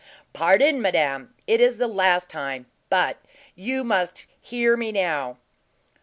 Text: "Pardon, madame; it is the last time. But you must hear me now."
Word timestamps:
"Pardon, 0.33 0.81
madame; 0.81 1.35
it 1.45 1.61
is 1.61 1.77
the 1.77 1.85
last 1.85 2.27
time. 2.27 2.65
But 2.89 3.17
you 3.53 3.83
must 3.83 4.25
hear 4.41 4.75
me 4.75 4.91
now." 4.91 5.37